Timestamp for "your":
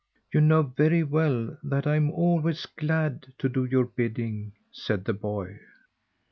3.65-3.85